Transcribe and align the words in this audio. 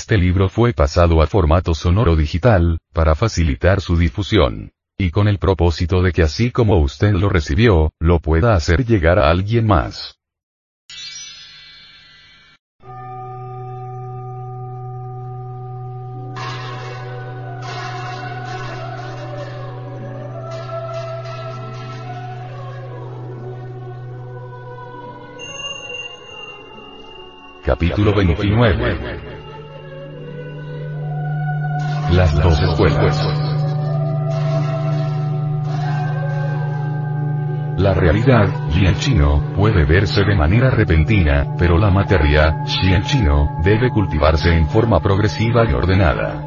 Este 0.00 0.16
libro 0.16 0.48
fue 0.48 0.72
pasado 0.74 1.20
a 1.22 1.26
formato 1.26 1.74
sonoro 1.74 2.14
digital, 2.14 2.78
para 2.92 3.16
facilitar 3.16 3.80
su 3.80 3.96
difusión. 3.96 4.70
Y 4.96 5.10
con 5.10 5.26
el 5.26 5.38
propósito 5.38 6.02
de 6.02 6.12
que 6.12 6.22
así 6.22 6.52
como 6.52 6.78
usted 6.78 7.14
lo 7.14 7.28
recibió, 7.28 7.90
lo 7.98 8.20
pueda 8.20 8.54
hacer 8.54 8.86
llegar 8.86 9.18
a 9.18 9.28
alguien 9.28 9.66
más. 9.66 10.14
Capítulo 27.64 28.14
29 28.14 29.27
Las 32.10 32.34
dos 32.42 32.60
escuelas 32.62 33.48
La 37.78 37.94
realidad, 37.94 38.48
Lian 38.74 38.96
Chino, 38.96 39.40
puede 39.54 39.84
verse 39.84 40.24
de 40.24 40.34
manera 40.34 40.68
repentina, 40.68 41.54
pero 41.56 41.78
la 41.78 41.90
materia, 41.90 42.64
Xian 42.64 43.04
Chino, 43.04 43.50
debe 43.62 43.90
cultivarse 43.90 44.52
en 44.52 44.66
forma 44.66 44.98
progresiva 44.98 45.64
y 45.64 45.72
ordenada. 45.74 46.42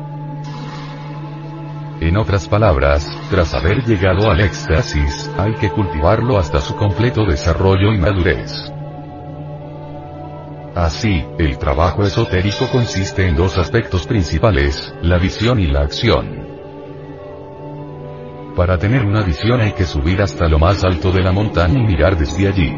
En 2.01 2.17
otras 2.17 2.49
palabras, 2.49 3.07
tras 3.29 3.53
haber 3.53 3.85
llegado 3.85 4.29
al 4.29 4.41
éxtasis, 4.41 5.31
hay 5.37 5.53
que 5.53 5.69
cultivarlo 5.69 6.37
hasta 6.37 6.59
su 6.59 6.75
completo 6.75 7.23
desarrollo 7.25 7.93
y 7.93 7.97
madurez. 7.97 8.73
Así, 10.75 11.25
el 11.37 11.57
trabajo 11.57 12.03
esotérico 12.03 12.67
consiste 12.71 13.27
en 13.27 13.35
dos 13.35 13.57
aspectos 13.57 14.07
principales, 14.07 14.93
la 15.01 15.17
visión 15.17 15.59
y 15.59 15.67
la 15.67 15.81
acción. 15.81 16.47
Para 18.55 18.77
tener 18.77 19.05
una 19.05 19.21
visión 19.21 19.59
hay 19.59 19.73
que 19.73 19.83
subir 19.83 20.21
hasta 20.21 20.47
lo 20.47 20.59
más 20.59 20.83
alto 20.85 21.11
de 21.11 21.21
la 21.21 21.33
montaña 21.33 21.77
y 21.77 21.85
mirar 21.85 22.17
desde 22.17 22.47
allí. 22.47 22.73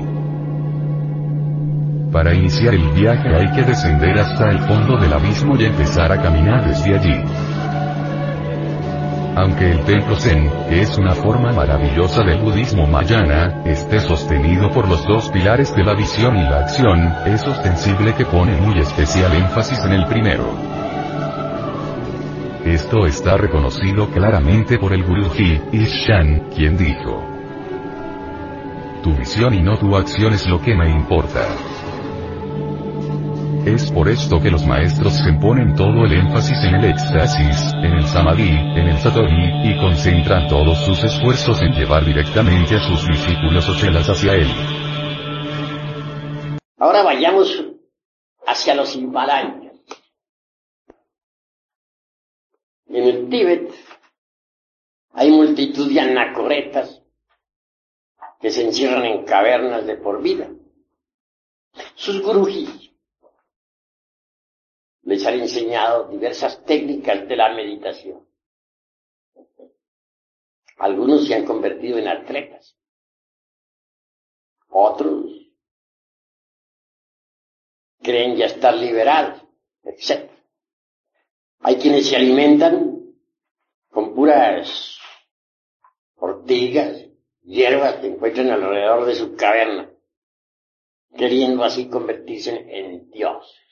Para 2.11 2.33
iniciar 2.33 2.73
el 2.73 2.89
viaje 2.93 3.29
hay 3.35 3.51
que 3.51 3.63
descender 3.63 4.19
hasta 4.19 4.49
el 4.49 4.59
fondo 4.59 4.97
del 4.97 5.13
abismo 5.13 5.55
y 5.59 5.65
empezar 5.65 6.11
a 6.11 6.21
caminar 6.21 6.67
desde 6.67 6.95
allí. 6.95 7.42
Aunque 9.35 9.71
el 9.71 9.79
templo 9.83 10.15
Zen, 10.15 10.51
que 10.69 10.81
es 10.81 10.95
una 10.97 11.15
forma 11.15 11.51
maravillosa 11.51 12.23
del 12.23 12.39
budismo 12.39 12.85
mayana, 12.85 13.63
esté 13.65 13.99
sostenido 13.99 14.69
por 14.69 14.87
los 14.87 15.03
dos 15.07 15.29
pilares 15.31 15.75
de 15.75 15.83
la 15.83 15.95
visión 15.95 16.37
y 16.37 16.43
la 16.43 16.59
acción, 16.59 17.11
es 17.25 17.47
ostensible 17.47 18.13
que 18.13 18.25
pone 18.25 18.55
muy 18.61 18.77
especial 18.79 19.33
énfasis 19.33 19.79
en 19.85 19.93
el 19.93 20.05
primero. 20.05 20.45
Esto 22.63 23.07
está 23.07 23.35
reconocido 23.35 24.07
claramente 24.09 24.77
por 24.77 24.93
el 24.93 25.03
Guruji, 25.03 25.61
Ishan, 25.71 26.49
quien 26.55 26.77
dijo, 26.77 27.27
Tu 29.01 29.15
visión 29.15 29.55
y 29.55 29.63
no 29.63 29.77
tu 29.77 29.95
acción 29.95 30.33
es 30.33 30.47
lo 30.47 30.61
que 30.61 30.75
me 30.75 30.91
importa. 30.91 31.41
Es 33.65 33.89
por 33.93 34.09
esto 34.09 34.41
que 34.41 34.51
los 34.51 34.65
maestros 34.65 35.13
se 35.13 35.31
ponen 35.39 35.73
todo 35.73 36.03
el 36.03 36.11
énfasis 36.11 36.57
en 36.67 36.75
el 36.75 36.83
éxtasis, 36.83 37.71
en 37.75 37.93
el 37.93 38.05
samadhi, 38.05 38.49
en 38.49 38.87
el 38.89 38.97
satori, 38.97 39.69
y 39.69 39.79
concentran 39.79 40.49
todos 40.49 40.77
sus 40.79 41.01
esfuerzos 41.01 41.61
en 41.61 41.71
llevar 41.71 42.03
directamente 42.03 42.75
a 42.75 42.79
sus 42.81 43.07
discípulos 43.07 43.69
o 43.69 43.75
chelas 43.79 44.09
hacia 44.09 44.33
él. 44.33 44.47
Ahora 46.77 47.03
vayamos 47.03 47.63
hacia 48.45 48.75
los 48.75 48.93
Himalayas. 48.97 49.79
En 52.87 53.03
el 53.03 53.29
Tíbet 53.29 53.73
hay 55.13 55.31
multitud 55.31 55.89
de 55.89 56.01
anacoretas 56.01 57.01
que 58.41 58.51
se 58.51 58.65
encierran 58.65 59.05
en 59.05 59.23
cavernas 59.23 59.85
de 59.87 59.95
por 59.95 60.21
vida. 60.21 60.49
Sus 61.95 62.21
gurujis 62.21 62.82
les 65.13 65.25
han 65.27 65.39
enseñado 65.39 66.07
diversas 66.07 66.63
técnicas 66.65 67.27
de 67.27 67.35
la 67.35 67.53
meditación. 67.53 68.27
Algunos 70.77 71.27
se 71.27 71.35
han 71.35 71.45
convertido 71.45 71.99
en 71.99 72.07
atletas. 72.07 72.75
Otros 74.69 75.25
creen 78.01 78.35
ya 78.35 78.47
estar 78.47 78.73
liberados, 78.73 79.43
etc. 79.83 80.31
Hay 81.59 81.75
quienes 81.75 82.09
se 82.09 82.15
alimentan 82.15 83.15
con 83.91 84.15
puras 84.15 84.97
ortigas, 86.15 87.05
hierbas 87.43 87.97
que 87.97 88.07
encuentran 88.07 88.49
alrededor 88.49 89.05
de 89.05 89.13
su 89.13 89.35
caverna, 89.35 89.93
queriendo 91.15 91.63
así 91.63 91.87
convertirse 91.87 92.65
en 92.67 93.11
dioses. 93.11 93.62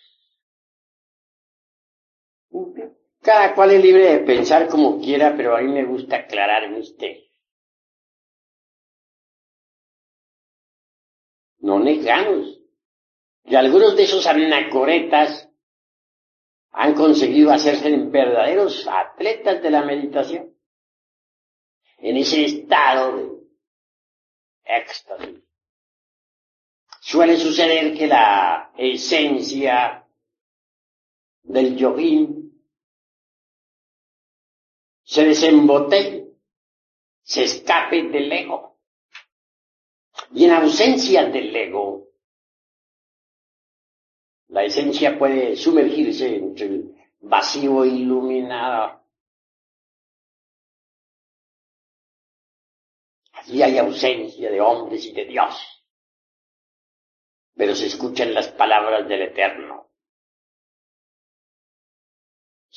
Cada 3.22 3.54
cual 3.54 3.72
es 3.72 3.84
libre 3.84 4.18
de 4.18 4.20
pensar 4.20 4.68
como 4.68 5.00
quiera, 5.00 5.36
pero 5.38 5.56
a 5.56 5.62
mí 5.62 5.72
me 5.72 5.86
gusta 5.86 6.18
aclarar 6.18 6.70
misterios. 6.72 7.30
No 11.60 11.80
negamos 11.80 12.60
que 13.46 13.56
algunos 13.56 13.96
de 13.96 14.04
esos 14.04 14.26
anacoretas 14.26 15.50
han 16.72 16.96
conseguido 16.96 17.52
hacerse 17.52 17.96
verdaderos 17.96 18.88
atletas 18.88 19.62
de 19.62 19.70
la 19.70 19.84
meditación. 19.84 20.56
En 21.98 22.18
ese 22.18 22.46
estado 22.46 23.18
de 23.18 23.42
éxtasis. 24.64 25.44
Suele 27.02 27.38
suceder 27.38 27.96
que 27.96 28.08
la 28.08 28.72
esencia 28.78 30.08
del 31.44 31.76
yogín 31.76 32.41
se 35.12 35.26
desembotelle, 35.26 36.38
se 37.22 37.44
escape 37.44 38.04
del 38.04 38.32
ego. 38.32 38.80
Y 40.32 40.46
en 40.46 40.52
ausencia 40.52 41.26
del 41.26 41.54
ego, 41.54 42.08
la 44.48 44.64
esencia 44.64 45.20
puede 45.20 45.58
sumergirse 45.58 46.34
entre 46.34 46.66
el 46.66 46.96
vacío 47.20 47.84
iluminado. 47.84 49.06
Allí 53.34 53.64
hay 53.64 53.80
ausencia 53.80 54.50
de 54.50 54.62
hombres 54.62 55.06
y 55.08 55.12
de 55.12 55.26
Dios, 55.26 55.86
pero 57.54 57.76
se 57.76 57.88
escuchan 57.88 58.34
las 58.34 58.48
palabras 58.48 59.10
del 59.10 59.24
Eterno. 59.24 59.91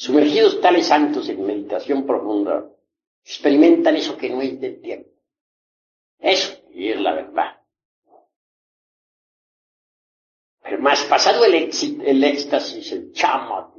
Sumergidos 0.05 0.61
tales 0.61 0.89
santos 0.89 1.31
en 1.31 1.47
meditación 1.47 2.05
profunda, 2.07 2.71
experimentan 3.25 3.97
eso 3.97 4.19
que 4.19 4.29
no 4.29 4.43
es 4.43 4.61
del 4.61 4.83
tiempo. 4.83 5.09
Eso, 6.19 6.63
y 6.75 6.91
es 6.91 7.01
la 7.01 7.15
verdad. 7.15 7.65
Pero 10.61 10.79
más 10.81 11.03
pasado 11.05 11.47
el, 11.47 11.55
el 11.55 12.23
éxtasis, 12.23 12.93
el 12.93 13.13
chama, 13.13 13.73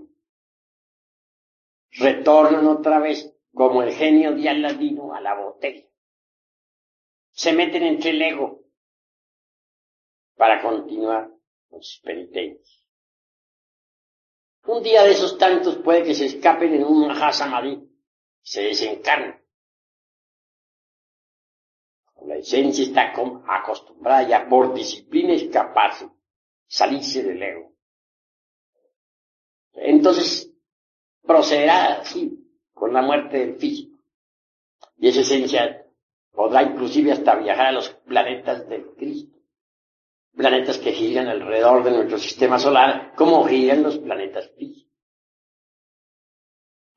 retornan 1.92 2.66
otra 2.70 2.98
vez 2.98 3.32
como 3.54 3.84
el 3.84 3.94
genio 3.94 4.34
de 4.34 4.50
Aladino 4.50 5.14
a 5.14 5.22
la 5.22 5.36
botella. 5.36 5.88
Se 7.34 7.54
meten 7.54 7.84
entre 7.84 8.10
el 8.10 8.22
ego 8.24 8.64
para 10.36 10.64
continuar 10.64 11.30
con 11.70 11.84
sus 11.84 12.02
penitencias. 12.02 12.85
Un 14.68 14.82
día 14.82 15.04
de 15.04 15.12
esos 15.12 15.38
tantos 15.38 15.78
puede 15.78 16.04
que 16.04 16.16
se 16.16 16.26
escapen 16.26 16.74
en 16.74 16.84
un 16.84 17.08
Mahasamadhi 17.08 17.74
y 17.74 17.90
se 18.42 18.64
desencarnen. 18.64 19.40
La 22.26 22.38
esencia 22.38 22.84
está 22.84 23.14
acostumbrada 23.48 24.28
ya 24.28 24.50
por 24.50 24.74
disciplina 24.74 25.34
escaparse, 25.34 26.10
salirse 26.66 27.22
del 27.22 27.42
ego. 27.42 27.74
Entonces 29.74 30.52
procederá 31.22 32.02
así, 32.02 32.42
con 32.74 32.92
la 32.94 33.04
muerte 33.04 33.38
del 33.38 33.56
físico. 33.58 34.00
Y 34.98 35.10
esa 35.10 35.22
esencia 35.22 35.86
podrá 36.32 36.64
inclusive 36.64 37.12
hasta 37.12 37.36
viajar 37.36 37.68
a 37.68 37.72
los 37.74 37.90
planetas 37.90 38.68
del 38.68 38.88
Cristo. 38.96 39.35
Planetas 40.36 40.78
que 40.78 40.92
giran 40.92 41.28
alrededor 41.28 41.84
de 41.84 41.92
nuestro 41.92 42.18
sistema 42.18 42.60
solar, 42.60 43.14
como 43.16 43.46
giran 43.46 43.84
los 43.84 43.98
planetas 44.00 44.52
físicos. 44.58 44.92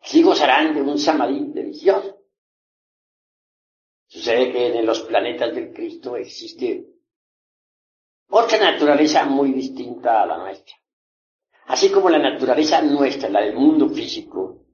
Sí 0.02 0.23
gozarán 0.23 0.75
de 0.75 0.82
un 0.82 0.99
samadhi 0.99 1.52
delicioso. 1.52 2.19
Sucede 4.06 4.50
que 4.50 4.79
en 4.79 4.87
los 4.87 5.02
planetas 5.02 5.55
del 5.55 5.73
Cristo 5.73 6.17
existe 6.17 6.87
otra 8.31 8.58
naturaleza 8.58 9.25
muy 9.25 9.52
distinta 9.52 10.23
a 10.23 10.26
la 10.26 10.38
nuestra. 10.38 10.75
Así 11.67 11.91
como 11.91 12.08
la 12.08 12.19
naturaleza 12.19 12.81
nuestra, 12.82 13.29
la 13.29 13.43
del 13.43 13.55
mundo 13.55 13.88
físico, 13.91 14.64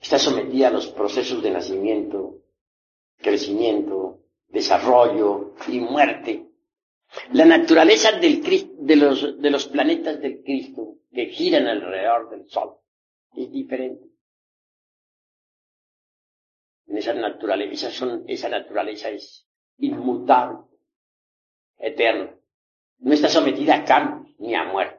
está 0.00 0.18
sometida 0.18 0.68
a 0.68 0.72
los 0.72 0.86
procesos 0.88 1.42
de 1.42 1.50
nacimiento, 1.50 2.42
crecimiento, 3.16 4.20
desarrollo 4.48 5.54
y 5.66 5.80
muerte. 5.80 6.47
La 7.32 7.44
naturaleza 7.44 8.12
del, 8.12 8.42
de, 8.42 8.96
los, 8.96 9.40
de 9.40 9.50
los 9.50 9.66
planetas 9.68 10.20
del 10.20 10.42
Cristo 10.42 10.96
que 11.10 11.26
giran 11.26 11.66
alrededor 11.66 12.30
del 12.30 12.48
Sol 12.48 12.76
es 13.34 13.50
diferente. 13.50 14.06
En 16.86 16.98
esa 16.98 17.14
naturaleza, 17.14 17.90
son, 17.90 18.24
esa 18.26 18.48
naturaleza 18.48 19.10
es 19.10 19.46
inmutable, 19.78 20.58
eterna. 21.78 22.34
No 22.98 23.12
está 23.12 23.28
sometida 23.28 23.76
a 23.76 23.84
cambios 23.84 24.34
ni 24.38 24.54
a 24.54 24.64
muerte. 24.64 24.98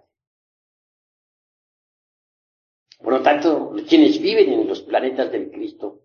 Por 2.99 3.13
lo 3.13 3.21
tanto, 3.21 3.73
quienes 3.87 4.19
viven 4.21 4.51
en 4.51 4.67
los 4.67 4.81
planetas 4.81 5.31
del 5.31 5.49
Cristo 5.51 6.03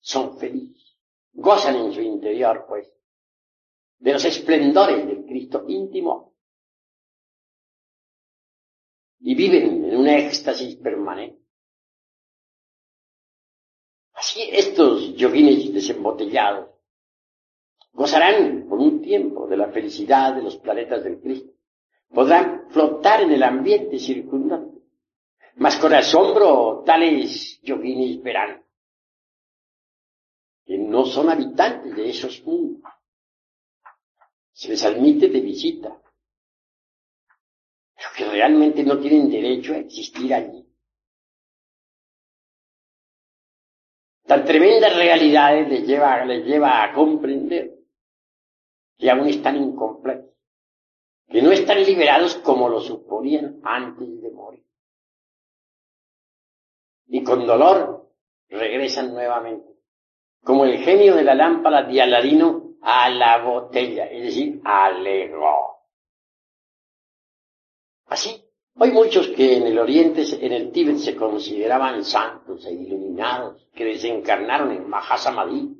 son 0.00 0.38
felices, 0.38 0.96
gozan 1.32 1.76
en 1.76 1.92
su 1.92 2.00
interior, 2.00 2.64
pues, 2.66 2.90
de 4.00 4.12
los 4.12 4.24
esplendores 4.24 5.06
del 5.06 5.24
Cristo 5.24 5.64
íntimo 5.68 6.34
y 9.20 9.34
viven 9.34 9.84
en 9.84 9.96
un 9.96 10.08
éxtasis 10.08 10.76
permanente. 10.76 11.38
Así 14.14 14.48
estos 14.50 15.14
yoguines 15.14 15.72
desembotellados 15.72 16.70
gozarán 17.92 18.66
por 18.68 18.78
un 18.78 19.02
tiempo 19.02 19.46
de 19.46 19.56
la 19.58 19.68
felicidad 19.68 20.34
de 20.34 20.42
los 20.42 20.56
planetas 20.56 21.04
del 21.04 21.20
Cristo. 21.20 21.52
Podrán 22.08 22.70
flotar 22.70 23.20
en 23.22 23.32
el 23.32 23.42
ambiente 23.42 23.98
circundante. 23.98 24.78
Mas 25.56 25.76
con 25.76 25.92
asombro 25.92 26.82
tales 26.86 27.60
yoguines 27.62 28.22
verán 28.22 28.64
que 30.64 30.78
no 30.78 31.04
son 31.04 31.28
habitantes 31.28 31.94
de 31.94 32.10
esos 32.10 32.42
mundos. 32.44 32.82
Se 34.60 34.68
les 34.68 34.84
admite 34.84 35.30
de 35.30 35.40
visita, 35.40 35.88
pero 37.96 38.08
que 38.14 38.30
realmente 38.30 38.82
no 38.82 38.98
tienen 38.98 39.30
derecho 39.30 39.72
a 39.72 39.78
existir 39.78 40.34
allí. 40.34 40.70
Tan 44.26 44.44
tremendas 44.44 44.94
realidades 44.94 45.66
les 45.66 45.86
lleva, 45.86 46.26
les 46.26 46.44
lleva 46.44 46.84
a 46.84 46.92
comprender 46.92 47.74
que 48.98 49.10
aún 49.10 49.28
están 49.28 49.56
incompletos, 49.56 50.36
que 51.26 51.40
no 51.40 51.52
están 51.52 51.82
liberados 51.82 52.34
como 52.34 52.68
lo 52.68 52.82
suponían 52.82 53.62
antes 53.64 54.20
de 54.20 54.30
morir. 54.30 54.66
Y 57.06 57.24
con 57.24 57.46
dolor 57.46 58.12
regresan 58.50 59.14
nuevamente, 59.14 59.72
como 60.44 60.66
el 60.66 60.76
genio 60.84 61.16
de 61.16 61.24
la 61.24 61.34
lámpara 61.34 61.82
de 61.84 62.02
Aladino 62.02 62.69
a 62.82 63.10
la 63.10 63.42
botella, 63.42 64.06
es 64.06 64.22
decir, 64.22 64.60
al 64.64 65.06
ego. 65.06 65.86
Así, 68.06 68.44
hay 68.76 68.90
muchos 68.90 69.28
que 69.28 69.56
en 69.56 69.66
el 69.66 69.78
Oriente, 69.78 70.24
en 70.40 70.52
el 70.52 70.72
Tíbet, 70.72 70.96
se 70.96 71.14
consideraban 71.14 72.04
santos 72.04 72.64
e 72.66 72.72
iluminados, 72.72 73.68
que 73.74 73.84
desencarnaron 73.84 74.72
en 74.72 74.88
Mahasamadhi, 74.88 75.76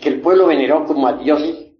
que 0.00 0.08
el 0.08 0.20
pueblo 0.20 0.46
veneró 0.46 0.84
como 0.84 1.06
a 1.06 1.14
dioses, 1.14 1.72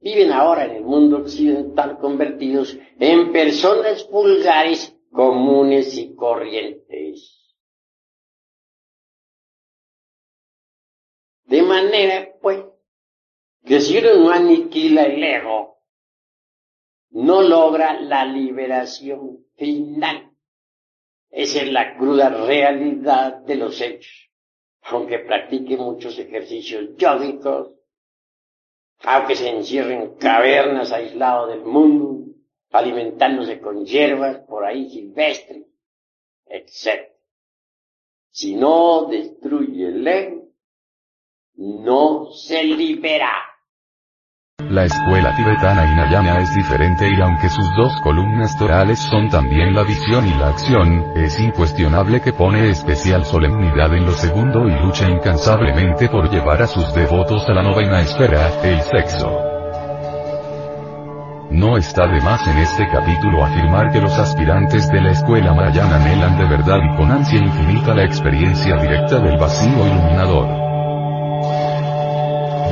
viven 0.00 0.32
ahora 0.32 0.64
en 0.66 0.76
el 0.76 0.84
mundo 0.84 1.18
occidental 1.18 1.98
convertidos 1.98 2.78
en 2.98 3.32
personas 3.32 4.08
vulgares, 4.08 4.96
comunes 5.10 5.96
y 5.96 6.14
corrientes. 6.14 7.56
De 11.44 11.62
manera, 11.62 12.28
pues, 12.40 12.64
que 13.66 13.80
si 13.80 13.98
uno 13.98 14.14
no 14.14 14.30
aniquila 14.30 15.02
el 15.02 15.22
ego, 15.22 15.82
no 17.10 17.42
logra 17.42 18.00
la 18.00 18.24
liberación 18.24 19.44
final. 19.56 20.30
Esa 21.30 21.62
es 21.62 21.72
la 21.72 21.96
cruda 21.96 22.28
realidad 22.28 23.38
de 23.38 23.56
los 23.56 23.80
hechos. 23.80 24.30
Aunque 24.82 25.18
practique 25.18 25.76
muchos 25.76 26.16
ejercicios 26.16 26.96
yógicos, 26.96 27.72
aunque 29.00 29.34
se 29.34 29.48
encierre 29.48 29.94
en 29.94 30.14
cavernas 30.14 30.92
aislados 30.92 31.48
del 31.48 31.64
mundo, 31.64 32.34
alimentándose 32.70 33.60
con 33.60 33.84
hierbas 33.84 34.38
por 34.46 34.64
ahí 34.64 34.88
silvestres, 34.88 35.66
etc. 36.46 37.10
Si 38.30 38.54
no 38.54 39.06
destruye 39.06 39.88
el 39.88 40.06
ego, 40.06 40.48
no 41.54 42.30
se 42.30 42.62
libera. 42.62 43.45
La 44.76 44.84
escuela 44.84 45.34
tibetana 45.34 45.90
Hinayana 45.90 46.40
es 46.40 46.54
diferente 46.54 47.08
y 47.08 47.18
aunque 47.22 47.48
sus 47.48 47.64
dos 47.76 47.98
columnas 48.02 48.58
torales 48.58 48.98
son 48.98 49.30
también 49.30 49.74
la 49.74 49.84
visión 49.84 50.28
y 50.28 50.34
la 50.34 50.48
acción, 50.48 51.02
es 51.16 51.40
incuestionable 51.40 52.20
que 52.20 52.34
pone 52.34 52.68
especial 52.68 53.24
solemnidad 53.24 53.94
en 53.94 54.04
lo 54.04 54.12
segundo 54.12 54.68
y 54.68 54.78
lucha 54.78 55.08
incansablemente 55.08 56.10
por 56.10 56.28
llevar 56.28 56.60
a 56.60 56.66
sus 56.66 56.92
devotos 56.92 57.48
a 57.48 57.54
la 57.54 57.62
novena 57.62 58.02
esfera, 58.02 58.50
el 58.64 58.82
sexo. 58.82 59.32
No 61.48 61.78
está 61.78 62.06
de 62.06 62.20
más 62.20 62.46
en 62.46 62.58
este 62.58 62.86
capítulo 62.86 63.46
afirmar 63.46 63.90
que 63.92 64.02
los 64.02 64.12
aspirantes 64.18 64.90
de 64.90 65.00
la 65.00 65.12
escuela 65.12 65.54
Mahayana 65.54 65.96
anhelan 65.96 66.36
de 66.36 66.44
verdad 66.44 66.80
y 66.84 66.96
con 66.98 67.10
ansia 67.10 67.38
infinita 67.38 67.94
la 67.94 68.04
experiencia 68.04 68.76
directa 68.76 69.20
del 69.20 69.38
vacío 69.38 69.86
iluminador. 69.86 70.65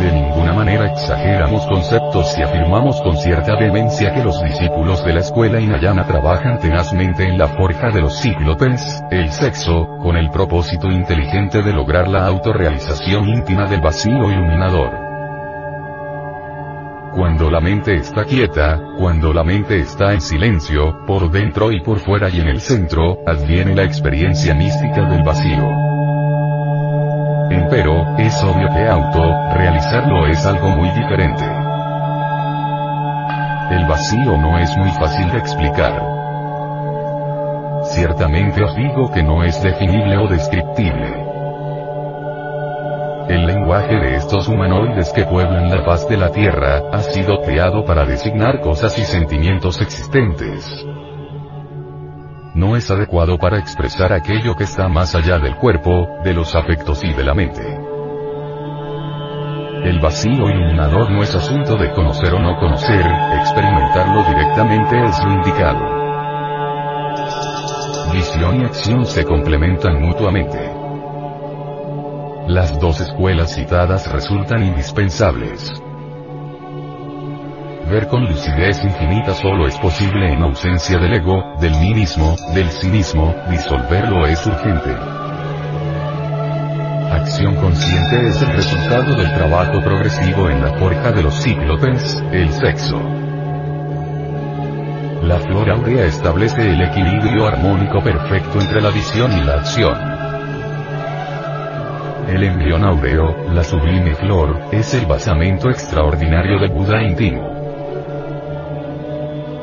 De 0.00 0.12
ninguna 0.12 0.52
manera 0.52 0.86
exageramos 0.92 1.66
conceptos 1.66 2.32
si 2.32 2.42
afirmamos 2.42 3.00
con 3.02 3.16
cierta 3.16 3.56
vehemencia 3.56 4.12
que 4.12 4.24
los 4.24 4.42
discípulos 4.42 5.04
de 5.04 5.12
la 5.12 5.20
escuela 5.20 5.60
Inayana 5.60 6.06
trabajan 6.06 6.58
tenazmente 6.58 7.24
en 7.26 7.38
la 7.38 7.48
forja 7.48 7.90
de 7.90 8.00
los 8.00 8.20
cíclopes, 8.20 9.02
el 9.10 9.30
sexo, 9.30 9.86
con 10.02 10.16
el 10.16 10.30
propósito 10.30 10.88
inteligente 10.90 11.62
de 11.62 11.72
lograr 11.72 12.08
la 12.08 12.26
autorrealización 12.26 13.28
íntima 13.28 13.66
del 13.66 13.80
vacío 13.80 14.30
iluminador. 14.30 15.04
Cuando 17.14 17.48
la 17.48 17.60
mente 17.60 17.94
está 17.94 18.24
quieta, 18.24 18.80
cuando 18.98 19.32
la 19.32 19.44
mente 19.44 19.78
está 19.78 20.12
en 20.12 20.20
silencio, 20.20 21.04
por 21.06 21.30
dentro 21.30 21.70
y 21.70 21.80
por 21.80 22.00
fuera 22.00 22.28
y 22.28 22.40
en 22.40 22.48
el 22.48 22.60
centro, 22.60 23.18
adviene 23.24 23.76
la 23.76 23.84
experiencia 23.84 24.52
mística 24.52 25.08
del 25.08 25.22
vacío. 25.22 25.93
Pero, 27.70 28.16
es 28.18 28.42
obvio 28.42 28.68
que 28.68 28.86
auto, 28.88 29.22
realizarlo 29.54 30.26
es 30.26 30.44
algo 30.46 30.68
muy 30.70 30.88
diferente. 30.90 31.44
El 33.70 33.86
vacío 33.86 34.36
no 34.36 34.58
es 34.58 34.76
muy 34.76 34.90
fácil 34.90 35.30
de 35.30 35.38
explicar. 35.38 36.00
Ciertamente 37.84 38.62
os 38.62 38.74
digo 38.76 39.10
que 39.12 39.22
no 39.22 39.42
es 39.42 39.60
definible 39.62 40.16
o 40.18 40.28
descriptible. 40.28 41.24
El 43.28 43.46
lenguaje 43.46 43.94
de 43.94 44.16
estos 44.16 44.48
humanoides 44.48 45.12
que 45.12 45.24
pueblan 45.24 45.70
la 45.70 45.84
paz 45.84 46.08
de 46.08 46.16
la 46.16 46.30
Tierra, 46.30 46.82
ha 46.92 47.00
sido 47.00 47.40
creado 47.40 47.84
para 47.84 48.04
designar 48.04 48.60
cosas 48.60 48.98
y 48.98 49.04
sentimientos 49.04 49.80
existentes 49.80 50.84
no 52.54 52.76
es 52.76 52.90
adecuado 52.90 53.36
para 53.36 53.58
expresar 53.58 54.12
aquello 54.12 54.54
que 54.54 54.64
está 54.64 54.88
más 54.88 55.14
allá 55.14 55.38
del 55.38 55.56
cuerpo, 55.56 56.08
de 56.22 56.32
los 56.32 56.54
afectos 56.54 57.02
y 57.02 57.12
de 57.12 57.24
la 57.24 57.34
mente. 57.34 57.62
El 59.84 60.00
vacío 60.00 60.48
iluminador 60.48 61.10
no 61.10 61.22
es 61.22 61.34
asunto 61.34 61.76
de 61.76 61.92
conocer 61.92 62.32
o 62.32 62.38
no 62.38 62.56
conocer, 62.58 63.04
experimentarlo 63.38 64.22
directamente 64.22 65.04
es 65.04 65.24
lo 65.24 65.32
indicado. 65.32 65.94
Visión 68.12 68.62
y 68.62 68.64
acción 68.64 69.04
se 69.04 69.24
complementan 69.24 70.00
mutuamente. 70.00 70.58
Las 72.46 72.78
dos 72.78 73.00
escuelas 73.00 73.54
citadas 73.54 74.10
resultan 74.12 74.62
indispensables. 74.62 75.82
Ver 77.88 78.08
con 78.08 78.24
lucidez 78.24 78.82
infinita 78.82 79.34
solo 79.34 79.66
es 79.66 79.76
posible 79.78 80.32
en 80.32 80.42
ausencia 80.42 80.98
del 80.98 81.14
ego, 81.14 81.54
del 81.60 81.72
mí 81.76 81.92
mismo, 81.92 82.34
del 82.54 82.70
sí 82.70 82.88
mismo, 82.88 83.34
disolverlo 83.50 84.26
es 84.26 84.44
urgente. 84.46 84.90
Acción 87.12 87.54
consciente 87.56 88.28
es 88.28 88.40
el 88.40 88.52
resultado 88.54 89.14
del 89.14 89.32
trabajo 89.34 89.80
progresivo 89.82 90.48
en 90.48 90.62
la 90.62 90.72
forja 90.78 91.12
de 91.12 91.22
los 91.22 91.34
cíclopes, 91.42 92.22
el 92.32 92.50
sexo. 92.52 92.98
La 95.22 95.38
flor 95.40 95.70
áurea 95.70 96.06
establece 96.06 96.70
el 96.70 96.80
equilibrio 96.82 97.46
armónico 97.46 98.02
perfecto 98.02 98.60
entre 98.60 98.80
la 98.80 98.90
visión 98.90 99.30
y 99.32 99.44
la 99.44 99.54
acción. 99.54 99.96
El 102.28 102.42
embrión 102.42 102.82
áureo, 102.82 103.52
la 103.52 103.62
sublime 103.62 104.14
flor, 104.14 104.68
es 104.72 104.94
el 104.94 105.04
basamento 105.04 105.68
extraordinario 105.68 106.58
del 106.58 106.70
Buda 106.70 107.02
íntimo. 107.02 107.53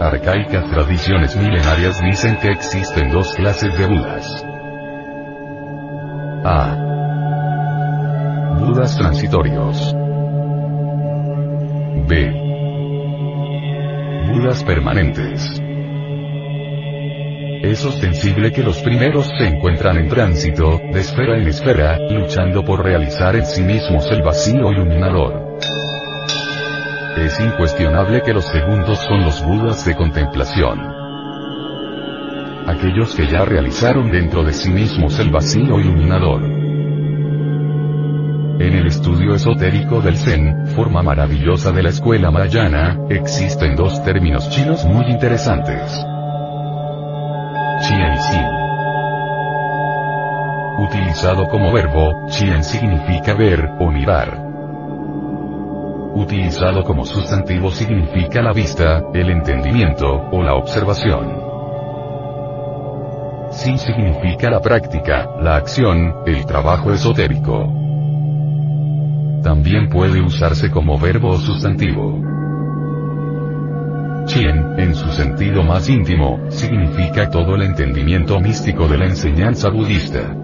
Arcaicas 0.02 0.68
tradiciones 0.68 1.36
milenarias 1.36 2.02
dicen 2.02 2.36
que 2.38 2.48
existen 2.48 3.12
dos 3.12 3.36
clases 3.36 3.78
de 3.78 3.86
Budas. 3.86 4.44
A. 6.44 6.76
Budas 8.58 8.98
transitorios. 8.98 9.96
B. 12.08 12.32
Budas 14.34 14.64
permanentes. 14.64 15.62
Es 17.62 17.86
ostensible 17.86 18.52
que 18.52 18.64
los 18.64 18.82
primeros 18.82 19.28
se 19.38 19.50
encuentran 19.50 19.98
en 19.98 20.10
tránsito, 20.10 20.80
de 20.80 21.00
esfera 21.00 21.38
en 21.38 21.48
esfera, 21.48 22.00
luchando 22.10 22.66
por 22.66 22.84
realizar 22.84 23.36
en 23.36 23.46
sí 23.46 23.62
mismos 23.62 24.10
el 24.10 24.24
vacío 24.24 24.72
iluminador. 24.72 25.51
Es 27.18 27.40
incuestionable 27.40 28.22
que 28.22 28.34
los 28.34 28.46
segundos 28.46 29.00
son 29.00 29.24
los 29.24 29.44
Budas 29.44 29.86
de 29.86 29.96
contemplación. 29.96 30.80
Aquellos 32.68 33.14
que 33.16 33.28
ya 33.28 33.44
realizaron 33.44 34.12
dentro 34.12 34.44
de 34.44 34.54
sí 34.54 34.70
mismos 34.70 35.20
el 35.20 35.30
vacío 35.30 35.80
iluminador. 35.80 36.42
En 38.62 38.74
el 38.76 38.88
estudio 38.88 39.36
esotérico 39.36 40.02
del 40.02 40.18
Zen, 40.18 40.68
forma 40.68 41.04
maravillosa 41.04 41.72
de 41.72 41.84
la 41.84 41.90
escuela 41.90 42.32
Mahayana, 42.32 42.98
existen 43.10 43.76
dos 43.76 44.02
términos 44.04 44.50
chinos 44.50 44.86
muy 44.86 45.06
interesantes. 45.06 45.92
Chien 47.82 48.14
y 48.14 48.18
Xin. 48.20 48.46
Utilizado 50.86 51.50
como 51.50 51.74
verbo, 51.74 52.28
Chien 52.30 52.64
significa 52.64 53.34
ver, 53.34 53.70
o 53.80 53.92
mirar. 53.92 54.51
Utilizado 56.14 56.84
como 56.84 57.06
sustantivo 57.06 57.72
significa 57.72 58.42
la 58.42 58.52
vista, 58.52 59.02
el 59.14 59.30
entendimiento, 59.30 60.28
o 60.32 60.44
la 60.44 60.56
observación. 60.56 61.42
Sin 63.52 63.78
significa 63.78 64.50
la 64.50 64.60
práctica, 64.60 65.30
la 65.42 65.56
acción, 65.56 66.16
el 66.26 66.46
trabajo 66.46 66.92
esotérico. 66.92 67.66
También 69.42 69.90
puede 69.90 70.22
usarse 70.22 70.70
como 70.70 71.00
verbo 71.00 71.30
o 71.30 71.38
sustantivo. 71.38 72.20
Chien, 74.26 74.80
en 74.80 74.94
su 74.94 75.10
sentido 75.12 75.64
más 75.64 75.90
íntimo, 75.90 76.40
significa 76.50 77.30
todo 77.30 77.56
el 77.56 77.64
entendimiento 77.64 78.40
místico 78.40 78.88
de 78.88 78.98
la 78.98 79.06
enseñanza 79.06 79.70
budista. 79.70 80.36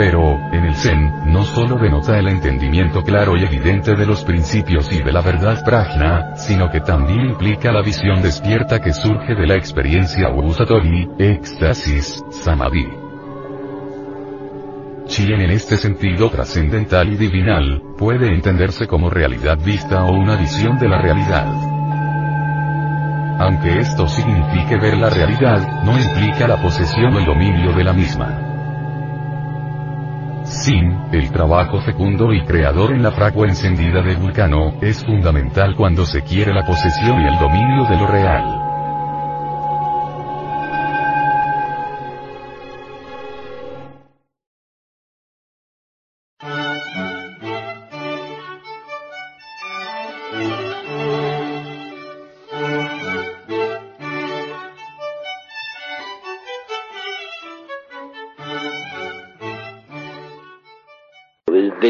Pero, 0.00 0.40
en 0.50 0.64
el 0.64 0.74
Zen, 0.76 1.30
no 1.30 1.42
solo 1.42 1.76
denota 1.76 2.18
el 2.18 2.28
entendimiento 2.28 3.02
claro 3.02 3.36
y 3.36 3.44
evidente 3.44 3.94
de 3.94 4.06
los 4.06 4.24
principios 4.24 4.90
y 4.90 5.02
de 5.02 5.12
la 5.12 5.20
verdad 5.20 5.62
prajna, 5.62 6.36
sino 6.36 6.70
que 6.70 6.80
también 6.80 7.20
implica 7.26 7.70
la 7.70 7.82
visión 7.82 8.22
despierta 8.22 8.80
que 8.80 8.94
surge 8.94 9.34
de 9.34 9.46
la 9.46 9.56
experiencia 9.56 10.30
Usatori, 10.30 11.06
éxtasis, 11.18 12.24
samadhi. 12.30 12.88
Chien 15.04 15.42
en 15.42 15.50
este 15.50 15.76
sentido 15.76 16.30
trascendental 16.30 17.12
y 17.12 17.18
divinal, 17.18 17.82
puede 17.98 18.32
entenderse 18.32 18.86
como 18.86 19.10
realidad 19.10 19.58
vista 19.62 20.02
o 20.04 20.14
una 20.14 20.36
visión 20.36 20.78
de 20.78 20.88
la 20.88 21.02
realidad. 21.02 21.46
Aunque 23.38 23.80
esto 23.80 24.08
signifique 24.08 24.78
ver 24.78 24.96
la 24.96 25.10
realidad, 25.10 25.82
no 25.84 26.00
implica 26.00 26.48
la 26.48 26.56
posesión 26.56 27.16
o 27.16 27.18
el 27.18 27.26
dominio 27.26 27.74
de 27.74 27.84
la 27.84 27.92
misma. 27.92 28.49
Sin, 30.50 30.98
el 31.12 31.30
trabajo 31.30 31.80
fecundo 31.80 32.32
y 32.32 32.44
creador 32.44 32.90
en 32.90 33.04
la 33.04 33.12
fragua 33.12 33.46
encendida 33.46 34.02
de 34.02 34.16
Vulcano, 34.16 34.74
es 34.80 35.04
fundamental 35.04 35.76
cuando 35.76 36.04
se 36.04 36.22
quiere 36.22 36.52
la 36.52 36.66
posesión 36.66 37.20
y 37.20 37.28
el 37.28 37.38
dominio 37.38 37.84
de 37.88 37.96
lo 37.96 38.06
real. 38.08 38.59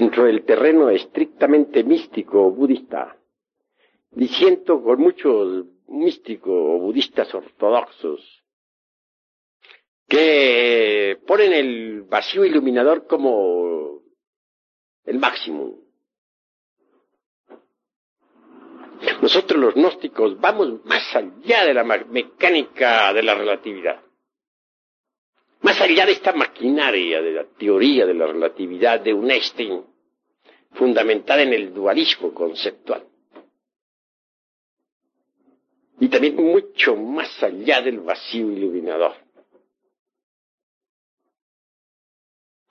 Dentro 0.01 0.25
del 0.25 0.47
terreno 0.47 0.89
estrictamente 0.89 1.85
místico 1.85 2.51
budista, 2.51 3.19
diciendo 4.11 4.83
con 4.83 4.99
muchos 4.99 5.67
místicos 5.89 6.81
budistas 6.81 7.35
ortodoxos 7.35 8.43
que 10.09 11.19
ponen 11.27 11.53
el 11.53 12.03
vacío 12.05 12.47
iluminador 12.47 13.07
como 13.07 14.01
el 15.05 15.19
máximo. 15.19 15.77
Nosotros 19.21 19.61
los 19.61 19.75
gnósticos 19.75 20.41
vamos 20.41 20.83
más 20.87 21.15
allá 21.15 21.67
de 21.67 21.75
la 21.75 21.85
mecánica 21.85 23.13
de 23.13 23.23
la 23.23 23.35
relatividad. 23.35 24.01
Más 25.61 25.79
allá 25.79 26.07
de 26.07 26.13
esta 26.13 26.33
maquinaria 26.33 27.21
de 27.21 27.33
la 27.33 27.45
teoría 27.45 28.07
de 28.07 28.15
la 28.15 28.27
relatividad 28.27 29.01
de 29.01 29.13
un 29.13 29.31
Einstein, 29.31 29.90
fundamentada 30.73 31.43
en 31.43 31.53
el 31.53 31.75
dualismo 31.75 32.33
conceptual. 32.33 33.07
Y 35.99 36.09
también 36.09 36.37
mucho 36.37 36.97
más 36.97 37.43
allá 37.43 37.83
del 37.83 38.01
vacío 38.01 38.51
iluminador. 38.51 39.15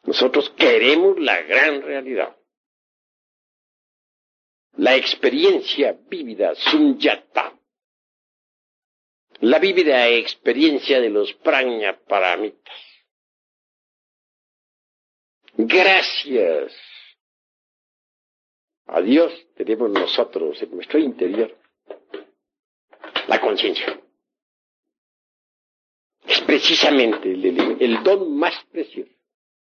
Nosotros 0.04 0.50
queremos 0.58 1.20
la 1.20 1.42
gran 1.44 1.82
realidad. 1.84 2.36
La 4.78 4.96
experiencia 4.96 5.96
vívida, 6.10 6.56
sunyata. 6.56 7.56
La 9.42 9.60
vívida 9.60 10.08
experiencia 10.08 11.00
de 11.00 11.10
los 11.10 11.32
praña 11.34 12.00
paramitas. 12.08 12.76
Gracias 15.56 16.74
a 18.92 19.02
Dios 19.02 19.32
tenemos 19.56 19.90
nosotros 19.92 20.62
en 20.62 20.72
nuestro 20.72 21.00
interior 21.00 21.56
la 23.28 23.40
conciencia. 23.40 24.02
Es 26.26 26.42
precisamente 26.42 27.32
el, 27.32 28.04
don 28.04 28.36
más 28.36 28.54
precioso. 28.72 29.12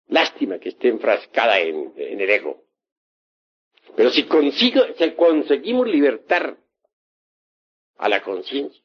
Lástima 0.09 0.59
que 0.59 0.71
esté 0.71 0.88
enfrascada 0.88 1.59
en, 1.61 1.92
en 1.97 2.21
el 2.21 2.31
ego. 2.31 2.64
Pero 3.97 4.11
si, 4.11 4.25
consigo, 4.25 4.83
si 4.97 5.11
conseguimos 5.12 5.87
libertar 5.87 6.57
a 7.99 8.09
la 8.09 8.23
conciencia, 8.23 8.83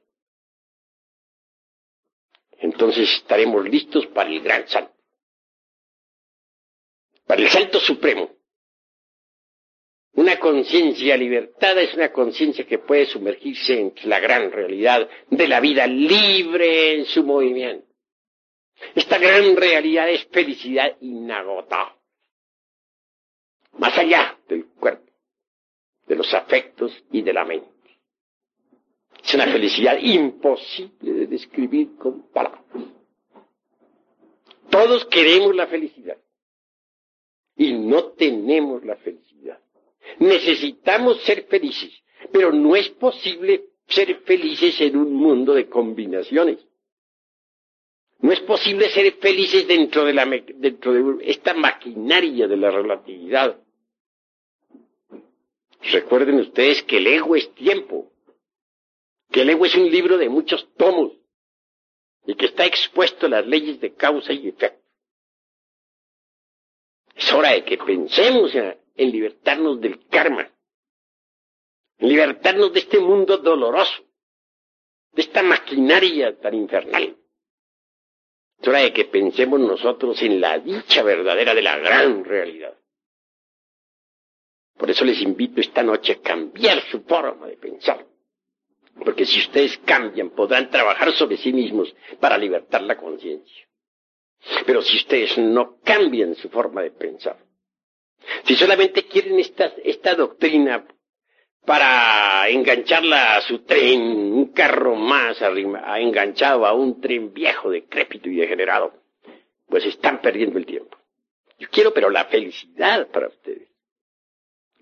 entonces 2.59 3.09
estaremos 3.13 3.67
listos 3.67 4.07
para 4.07 4.29
el 4.29 4.41
gran 4.41 4.67
salto. 4.67 4.93
Para 7.25 7.41
el 7.41 7.49
salto 7.49 7.79
supremo. 7.79 8.36
Una 10.13 10.39
conciencia 10.39 11.15
libertada 11.15 11.81
es 11.81 11.93
una 11.93 12.11
conciencia 12.11 12.65
que 12.65 12.79
puede 12.79 13.05
sumergirse 13.05 13.79
en 13.79 13.93
la 14.05 14.19
gran 14.19 14.51
realidad 14.51 15.07
de 15.29 15.47
la 15.47 15.59
vida 15.59 15.85
libre 15.85 16.95
en 16.95 17.05
su 17.05 17.23
movimiento. 17.23 17.87
Esta 18.95 19.17
gran 19.17 19.55
realidad 19.55 20.09
es 20.09 20.25
felicidad 20.27 20.97
inagotable. 21.01 21.95
Más 23.77 23.97
allá 23.97 24.39
del 24.47 24.65
cuerpo, 24.65 25.11
de 26.07 26.15
los 26.15 26.33
afectos 26.33 26.91
y 27.11 27.21
de 27.21 27.33
la 27.33 27.45
mente. 27.45 27.77
Es 29.23 29.33
una 29.33 29.47
felicidad 29.47 29.97
imposible 30.01 31.13
de 31.13 31.27
describir 31.27 31.95
con 31.97 32.31
palabras. 32.31 32.63
Todos 34.69 35.05
queremos 35.05 35.55
la 35.55 35.67
felicidad 35.67 36.17
y 37.55 37.73
no 37.73 38.11
tenemos 38.11 38.83
la 38.83 38.95
felicidad. 38.95 39.59
Necesitamos 40.19 41.21
ser 41.21 41.45
felices, 41.45 41.91
Pero 42.31 42.51
no 42.51 42.75
es 42.75 42.89
posible 42.89 43.65
ser 43.87 44.21
felices 44.21 44.79
en 44.81 44.97
un 44.97 45.13
mundo 45.13 45.53
de 45.53 45.67
combinaciones. 45.67 46.59
No 48.19 48.31
es 48.31 48.39
posible 48.41 48.89
ser 48.89 49.13
felices 49.13 49.67
dentro 49.67 50.03
de, 50.03 50.13
la, 50.13 50.25
dentro 50.25 50.91
de 50.93 51.29
esta 51.29 51.53
maquinaria 51.53 52.47
de 52.47 52.57
la 52.57 52.71
relatividad. 52.71 53.59
Recuerden 55.81 56.39
ustedes 56.39 56.81
que 56.83 56.97
el 56.97 57.07
ego 57.07 57.35
es 57.35 57.53
tiempo, 57.53 58.11
que 59.31 59.41
el 59.41 59.51
ego 59.51 59.65
es 59.65 59.75
un 59.75 59.89
libro 59.89 60.17
de 60.17 60.29
muchos 60.29 60.67
tomos 60.75 61.13
y 62.25 62.35
que 62.35 62.47
está 62.47 62.65
expuesto 62.65 63.27
a 63.27 63.29
las 63.29 63.45
leyes 63.45 63.79
de 63.79 63.93
causa 63.93 64.33
y 64.33 64.49
efecto. 64.49 64.83
Es 67.15 67.31
hora 67.31 67.51
de 67.51 67.63
que 67.63 67.77
pensemos 67.77 68.53
en, 68.53 68.77
en 68.97 69.11
libertarnos 69.11 69.79
del 69.79 70.05
karma, 70.07 70.51
en 71.99 72.09
libertarnos 72.09 72.73
de 72.73 72.79
este 72.79 72.99
mundo 72.99 73.37
doloroso, 73.37 74.03
de 75.13 75.21
esta 75.21 75.43
maquinaria 75.43 76.37
tan 76.39 76.53
infernal. 76.53 77.17
Es 78.59 78.67
hora 78.67 78.79
de 78.79 78.91
que 78.91 79.05
pensemos 79.05 79.59
nosotros 79.59 80.21
en 80.23 80.41
la 80.41 80.57
dicha 80.59 81.03
verdadera 81.03 81.53
de 81.53 81.61
la 81.61 81.77
gran 81.77 82.25
realidad. 82.25 82.75
Por 84.77 84.89
eso 84.89 85.05
les 85.05 85.21
invito 85.21 85.61
esta 85.61 85.83
noche 85.83 86.13
a 86.13 86.21
cambiar 86.21 86.81
su 86.89 87.01
forma 87.01 87.47
de 87.47 87.57
pensar. 87.57 88.05
Porque 89.03 89.25
si 89.25 89.39
ustedes 89.39 89.77
cambian, 89.79 90.31
podrán 90.31 90.69
trabajar 90.69 91.11
sobre 91.13 91.37
sí 91.37 91.53
mismos 91.53 91.95
para 92.19 92.37
libertar 92.37 92.81
la 92.81 92.97
conciencia. 92.97 93.67
Pero 94.65 94.81
si 94.81 94.97
ustedes 94.97 95.37
no 95.37 95.79
cambian 95.83 96.35
su 96.35 96.49
forma 96.49 96.81
de 96.81 96.91
pensar, 96.91 97.37
si 98.45 98.55
solamente 98.55 99.05
quieren 99.05 99.39
esta, 99.39 100.15
doctrina 100.15 100.85
para 101.65 102.47
engancharla 102.49 103.35
a 103.35 103.41
su 103.41 103.59
tren, 103.59 104.01
un 104.01 104.53
carro 104.53 104.95
más 104.95 105.41
enganchado 105.41 106.65
a 106.65 106.73
un 106.73 107.01
tren 107.01 107.33
viejo, 107.33 107.69
decrépito 107.69 108.29
y 108.29 108.37
degenerado, 108.37 108.93
pues 109.67 109.85
están 109.85 110.21
perdiendo 110.21 110.57
el 110.57 110.65
tiempo. 110.65 110.97
Yo 111.59 111.67
quiero 111.69 111.93
pero 111.93 112.09
la 112.09 112.25
felicidad 112.25 113.07
para 113.07 113.27
ustedes, 113.27 113.67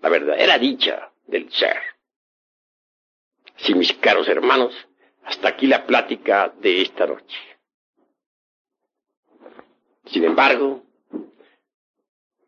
la 0.00 0.08
verdadera 0.08 0.58
dicha 0.58 1.10
del 1.26 1.50
ser. 1.50 1.76
Sí, 3.56 3.74
mis 3.74 3.92
caros 3.94 4.28
hermanos, 4.28 4.74
hasta 5.24 5.48
aquí 5.48 5.66
la 5.66 5.86
plática 5.86 6.52
de 6.60 6.82
esta 6.82 7.06
noche. 7.06 7.38
Sin 10.06 10.24
embargo, 10.24 10.85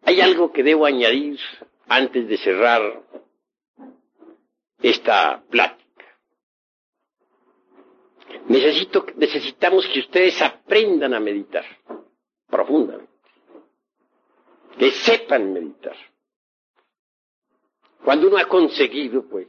hay 0.09 0.23
algo 0.23 0.51
que 0.51 0.63
debo 0.63 0.87
añadir 0.87 1.39
antes 1.87 2.27
de 2.27 2.39
cerrar 2.39 3.03
esta 4.81 5.43
plática. 5.51 6.07
Necesito, 8.47 9.05
necesitamos 9.17 9.87
que 9.89 10.01
ustedes 10.01 10.41
aprendan 10.41 11.13
a 11.13 11.21
meditar 11.21 11.67
profundamente. 12.47 13.13
Que 14.79 14.93
sepan 14.93 15.53
meditar. 15.53 15.97
Cuando 18.03 18.29
uno 18.29 18.39
ha 18.39 18.47
conseguido, 18.47 19.29
pues, 19.29 19.49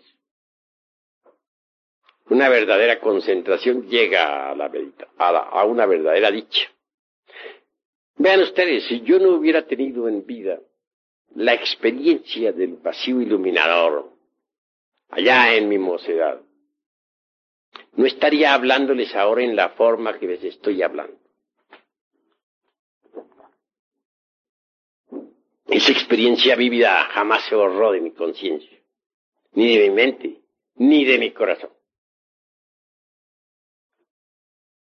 una 2.25 2.50
verdadera 2.50 3.00
concentración, 3.00 3.88
llega 3.88 4.51
a, 4.51 4.56
la 4.56 4.70
a, 5.20 5.30
a 5.30 5.63
una 5.63 5.86
verdadera 5.86 6.30
dicha. 6.32 6.70
Vean 8.19 8.41
ustedes, 8.41 8.85
si 8.85 9.01
yo 9.01 9.17
no 9.17 9.29
hubiera 9.35 9.65
tenido 9.65 10.09
en 10.09 10.25
vida 10.25 10.59
la 11.35 11.53
experiencia 11.53 12.51
del 12.51 12.75
vacío 12.75 13.21
iluminador, 13.21 14.11
allá 15.09 15.55
en 15.55 15.69
mi 15.69 15.77
mocedad. 15.77 16.41
No 17.93 18.05
estaría 18.05 18.53
hablándoles 18.53 19.15
ahora 19.15 19.41
en 19.43 19.55
la 19.55 19.69
forma 19.69 20.19
que 20.19 20.27
les 20.27 20.43
estoy 20.43 20.82
hablando. 20.82 21.17
Esa 25.67 25.91
experiencia 25.91 26.58
vívida 26.58 27.05
jamás 27.13 27.45
se 27.47 27.55
borró 27.55 27.93
de 27.93 28.01
mi 28.01 28.12
conciencia, 28.12 28.79
ni 29.53 29.77
de 29.77 29.89
mi 29.89 29.95
mente, 29.95 30.41
ni 30.75 31.05
de 31.05 31.19
mi 31.19 31.32
corazón. 31.32 31.69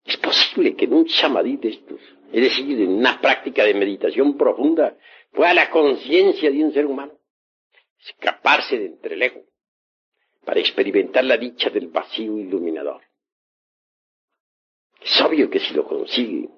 Es 0.04 0.18
posible 0.18 0.76
que 0.76 0.86
en 0.86 0.94
un 0.94 1.06
chamadí 1.06 1.58
de 1.58 1.70
estos, 1.70 2.00
es 2.36 2.42
decir, 2.42 2.82
en 2.82 2.90
una 2.90 3.22
práctica 3.22 3.64
de 3.64 3.74
meditación 3.74 4.38
profunda, 4.38 4.98
pueda 5.32 5.54
la 5.54 5.70
conciencia 5.70 6.52
de 6.52 6.66
un 6.66 6.74
ser 6.74 6.86
humano 6.86 7.14
escaparse 7.98 8.78
de 8.78 8.88
entre 8.88 9.16
el 9.16 9.22
ego 9.22 9.42
para 10.44 10.60
experimentar 10.60 11.24
la 11.24 11.38
dicha 11.38 11.70
del 11.70 11.88
vacío 11.88 12.38
iluminador. 12.38 13.02
Es 15.00 15.22
obvio 15.22 15.50
que 15.50 15.62
si 15.62 15.74
lo 15.74 15.88
consigue, 15.88 16.50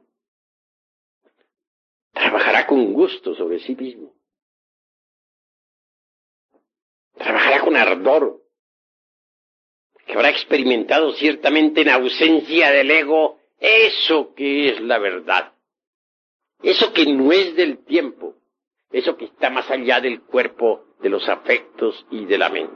trabajará 2.11 2.65
con 2.65 2.91
gusto 2.91 3.35
sobre 3.35 3.59
sí 3.59 3.75
mismo. 3.75 4.15
Trabajará 7.13 7.61
con 7.61 7.75
ardor, 7.75 8.41
que 10.07 10.13
habrá 10.13 10.31
experimentado 10.31 11.13
ciertamente 11.13 11.81
en 11.81 11.89
ausencia 11.89 12.71
del 12.71 12.89
ego 12.89 13.39
eso 13.59 14.33
que 14.33 14.69
es 14.69 14.81
la 14.81 14.97
verdad, 14.97 15.53
eso 16.61 16.91
que 16.93 17.05
no 17.05 17.31
es 17.31 17.55
del 17.55 17.83
tiempo, 17.85 18.35
eso 18.91 19.15
que 19.15 19.25
está 19.25 19.49
más 19.49 19.69
allá 19.69 20.01
del 20.01 20.21
cuerpo, 20.21 20.85
de 20.99 21.09
los 21.09 21.27
afectos 21.29 22.05
y 22.09 22.25
de 22.25 22.37
la 22.37 22.49
mente. 22.49 22.75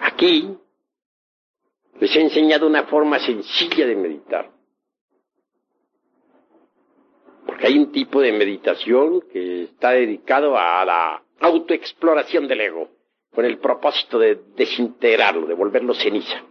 Aquí 0.00 0.56
les 1.98 2.16
he 2.16 2.20
enseñado 2.20 2.66
una 2.66 2.84
forma 2.84 3.18
sencilla 3.18 3.86
de 3.86 3.96
meditar. 3.96 4.50
Porque 7.44 7.66
hay 7.66 7.78
un 7.78 7.92
tipo 7.92 8.20
de 8.20 8.32
meditación 8.32 9.22
que 9.32 9.64
está 9.64 9.90
dedicado 9.90 10.56
a 10.56 10.84
la 10.84 11.22
autoexploración 11.40 12.48
del 12.48 12.60
ego, 12.62 12.88
con 13.34 13.44
el 13.44 13.58
propósito 13.58 14.18
de 14.18 14.36
desintegrarlo, 14.56 15.46
de 15.46 15.54
volverlo 15.54 15.94
ceniza. 15.94 16.42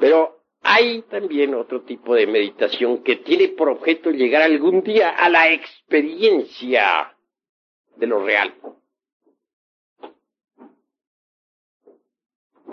Pero 0.00 0.35
hay 0.68 1.02
también 1.02 1.54
otro 1.54 1.82
tipo 1.82 2.14
de 2.14 2.26
meditación 2.26 3.04
que 3.04 3.16
tiene 3.16 3.48
por 3.48 3.68
objeto 3.68 4.10
llegar 4.10 4.42
algún 4.42 4.82
día 4.82 5.10
a 5.10 5.28
la 5.28 5.52
experiencia 5.52 7.16
de 7.96 8.06
lo 8.06 8.24
real. 8.24 8.52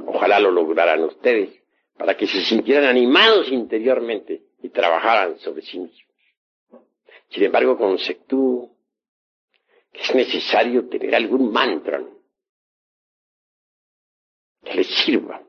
Ojalá 0.07 0.39
lo 0.39 0.51
lograran 0.51 1.03
ustedes, 1.03 1.61
para 1.95 2.17
que 2.17 2.25
se 2.25 2.41
sintieran 2.41 2.85
animados 2.85 3.51
interiormente 3.51 4.41
y 4.63 4.69
trabajaran 4.69 5.37
sobre 5.39 5.61
sí 5.61 5.79
mismos. 5.79 6.03
Sin 7.29 7.43
embargo, 7.43 7.77
conceptúo 7.77 8.75
que 9.91 10.01
es 10.01 10.15
necesario 10.15 10.89
tener 10.89 11.13
algún 11.13 11.51
mantra 11.51 12.03
que 14.63 14.73
les 14.73 14.87
sirva. 14.87 15.41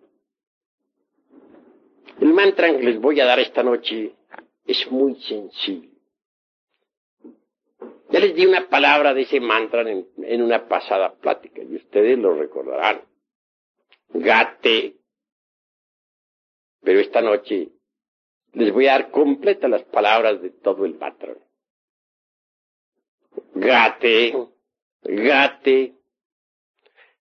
El 2.20 2.32
mantra 2.32 2.70
que 2.70 2.82
les 2.82 3.00
voy 3.00 3.20
a 3.20 3.24
dar 3.24 3.40
esta 3.40 3.62
noche 3.62 4.14
es 4.66 4.90
muy 4.90 5.14
sencillo. 5.22 5.90
Ya 8.10 8.20
les 8.20 8.34
di 8.34 8.46
una 8.46 8.68
palabra 8.68 9.12
de 9.12 9.22
ese 9.22 9.40
mantra 9.40 9.82
en, 9.82 10.42
una 10.42 10.68
pasada 10.68 11.14
plática 11.14 11.62
y 11.62 11.76
ustedes 11.76 12.18
lo 12.18 12.34
recordarán 12.34 13.02
gate. 14.14 14.96
Pero 16.80 17.00
esta 17.00 17.20
noche 17.20 17.70
les 18.52 18.72
voy 18.72 18.86
a 18.86 18.92
dar 18.92 19.10
completas 19.10 19.68
las 19.70 19.82
palabras 19.84 20.40
de 20.40 20.50
todo 20.50 20.84
el 20.84 20.94
patrón. 20.94 21.38
Gate, 23.54 24.48
gate, 25.02 25.94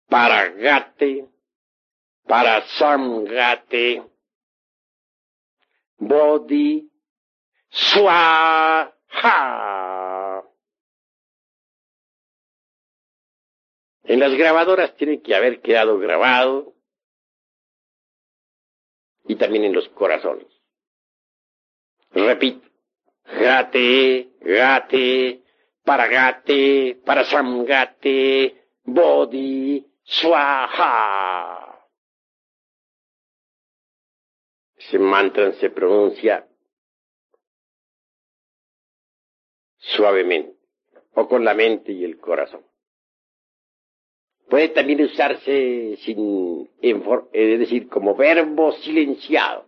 para 0.07 0.49
gate, 0.49 1.27
para 2.25 2.61
samgate, 2.77 4.03
body, 5.97 6.89
swaha. 7.69 8.93
En 14.03 14.19
las 14.19 14.33
grabadoras 14.35 14.95
tiene 14.95 15.21
que 15.21 15.35
haber 15.35 15.61
quedado 15.61 15.99
grabado 15.99 16.73
y 19.27 19.35
también 19.35 19.65
en 19.65 19.73
los 19.73 19.89
corazones. 19.89 20.47
Repito, 22.11 22.67
gate, 23.25 24.29
gate, 24.39 25.43
para 25.83 26.07
gate, 26.07 27.01
para 27.05 27.25
samgate, 27.25 28.55
body, 28.85 29.85
swaha. 30.03 31.56
Ese 34.87 34.99
mantra 34.99 35.51
se 35.53 35.69
pronuncia 35.69 36.47
suavemente, 39.79 40.55
o 41.13 41.27
con 41.27 41.43
la 41.43 41.53
mente 41.53 41.91
y 41.91 42.05
el 42.05 42.17
corazón. 42.17 42.65
Puede 44.49 44.69
también 44.69 45.03
usarse 45.03 45.97
sin, 45.97 46.69
es 46.79 47.59
decir, 47.59 47.89
como 47.89 48.15
verbo 48.15 48.71
silenciado. 48.71 49.65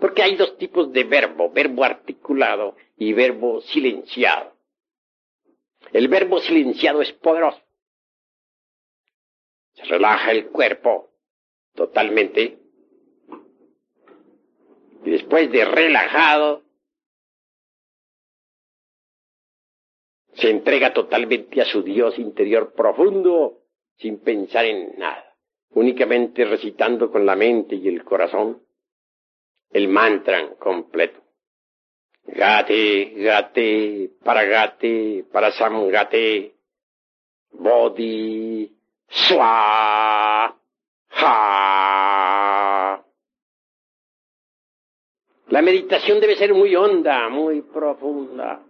Porque 0.00 0.22
hay 0.22 0.36
dos 0.36 0.56
tipos 0.56 0.90
de 0.90 1.04
verbo, 1.04 1.50
verbo 1.50 1.84
articulado 1.84 2.76
y 2.96 3.12
verbo 3.12 3.60
silenciado. 3.60 4.54
El 5.92 6.08
verbo 6.08 6.38
silenciado 6.38 7.02
es 7.02 7.12
poderoso. 7.12 7.60
Se 9.74 9.84
relaja 9.84 10.30
el 10.30 10.46
cuerpo 10.46 11.10
totalmente. 11.74 12.63
Y 15.04 15.10
después 15.10 15.50
de 15.52 15.64
relajado, 15.64 16.62
se 20.34 20.50
entrega 20.50 20.92
totalmente 20.92 21.60
a 21.60 21.64
su 21.64 21.82
Dios 21.82 22.18
interior 22.18 22.72
profundo 22.74 23.60
sin 23.96 24.18
pensar 24.18 24.64
en 24.64 24.98
nada, 24.98 25.36
únicamente 25.70 26.44
recitando 26.44 27.10
con 27.10 27.24
la 27.24 27.36
mente 27.36 27.76
y 27.76 27.86
el 27.88 28.02
corazón 28.04 28.62
el 29.70 29.88
mantra 29.88 30.54
completo. 30.54 31.20
Gate, 32.26 33.12
gate, 33.16 34.10
para 34.22 34.44
gate, 34.44 35.24
para 35.30 35.50
gate, 35.50 36.54
bodhi, 37.52 38.72
swa, 39.08 40.46
ha. 41.10 41.53
La 45.54 45.62
meditación 45.62 46.18
debe 46.18 46.34
ser 46.34 46.52
muy 46.52 46.74
honda, 46.74 47.28
muy 47.28 47.62
profunda. 47.62 48.60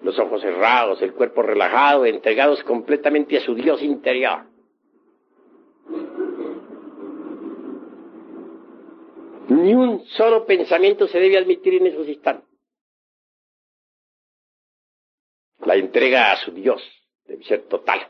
Los 0.00 0.18
ojos 0.18 0.42
cerrados, 0.42 1.00
el 1.02 1.14
cuerpo 1.14 1.40
relajado, 1.40 2.04
entregados 2.04 2.64
completamente 2.64 3.38
a 3.38 3.40
su 3.42 3.54
Dios 3.54 3.80
interior. 3.80 4.44
Ni 9.50 9.72
un 9.72 10.04
solo 10.06 10.44
pensamiento 10.46 11.06
se 11.06 11.20
debe 11.20 11.38
admitir 11.38 11.74
en 11.74 11.86
esos 11.86 12.08
instantes. 12.08 12.50
La 15.60 15.76
entrega 15.76 16.32
a 16.32 16.36
su 16.38 16.50
Dios 16.50 16.82
debe 17.24 17.44
ser 17.44 17.68
total. 17.68 18.08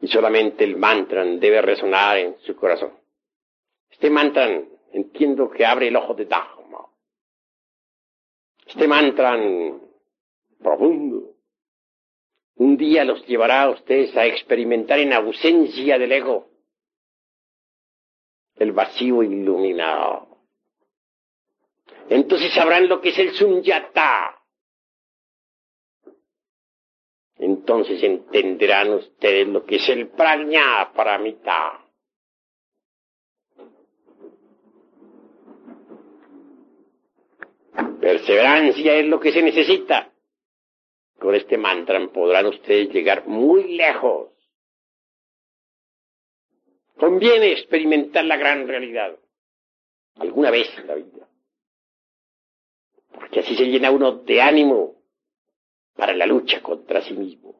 Y 0.00 0.06
solamente 0.06 0.62
el 0.62 0.76
mantra 0.76 1.24
debe 1.24 1.60
resonar 1.60 2.18
en 2.18 2.38
su 2.38 2.54
corazón. 2.54 2.92
Este 3.90 4.10
mantra 4.10 4.62
entiendo 4.94 5.50
que 5.50 5.66
abre 5.66 5.88
el 5.88 5.96
ojo 5.96 6.14
de 6.14 6.24
Dharma. 6.24 6.86
Este 8.66 8.88
mantra 8.88 9.36
profundo 10.58 11.34
un 12.56 12.76
día 12.76 13.04
los 13.04 13.26
llevará 13.26 13.62
a 13.62 13.70
ustedes 13.70 14.16
a 14.16 14.26
experimentar 14.26 14.98
en 15.00 15.12
ausencia 15.12 15.98
del 15.98 16.12
ego 16.12 16.48
el 18.54 18.70
vacío 18.70 19.24
iluminado. 19.24 20.28
Entonces 22.08 22.54
sabrán 22.54 22.88
lo 22.88 23.00
que 23.00 23.08
es 23.08 23.18
el 23.18 23.32
sunyata. 23.34 24.40
Entonces 27.36 28.00
entenderán 28.04 28.92
ustedes 28.94 29.48
lo 29.48 29.64
que 29.64 29.76
es 29.76 29.88
el 29.88 30.08
praña 30.10 30.92
paramita. 30.94 31.83
Perseverancia 38.04 38.96
es 38.98 39.06
lo 39.06 39.18
que 39.18 39.32
se 39.32 39.40
necesita. 39.40 40.12
Con 41.18 41.34
este 41.34 41.56
mantra 41.56 42.06
podrán 42.08 42.44
ustedes 42.44 42.92
llegar 42.92 43.26
muy 43.26 43.78
lejos. 43.78 44.28
Conviene 46.98 47.52
experimentar 47.52 48.26
la 48.26 48.36
gran 48.36 48.68
realidad. 48.68 49.18
Alguna 50.16 50.50
vez 50.50 50.68
en 50.76 50.86
la 50.86 50.96
vida. 50.96 51.26
Porque 53.10 53.40
así 53.40 53.56
se 53.56 53.64
llena 53.64 53.90
uno 53.90 54.12
de 54.12 54.42
ánimo 54.42 54.96
para 55.96 56.12
la 56.12 56.26
lucha 56.26 56.60
contra 56.60 57.00
sí 57.00 57.14
mismo. 57.14 57.58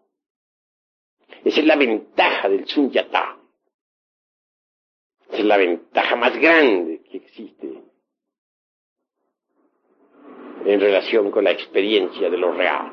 Esa 1.42 1.60
es 1.60 1.66
la 1.66 1.76
ventaja 1.76 2.50
del 2.50 2.68
Sunyata. 2.68 3.38
Esa 5.28 5.38
es 5.38 5.44
la 5.46 5.56
ventaja 5.56 6.16
más 6.16 6.36
grande 6.36 7.00
que 7.00 7.16
existe 7.16 7.93
en 10.64 10.80
relación 10.80 11.30
con 11.30 11.44
la 11.44 11.50
experiencia 11.50 12.30
de 12.30 12.38
lo 12.38 12.52
real. 12.52 12.92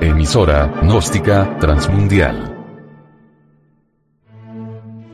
Emisora, 0.00 0.66
gnóstica, 0.82 1.56
transmundial. 1.58 2.54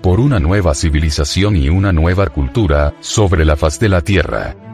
Por 0.03 0.21
una 0.21 0.41
nueva 0.41 0.75
civilización 0.75 1.57
y 1.57 1.69
una 1.69 1.93
nueva 1.93 2.27
cultura, 2.27 2.95
sobre 3.01 3.45
la 3.45 3.57
faz 3.57 3.79
de 3.81 3.89
la 3.89 4.03
Tierra. 4.03 4.74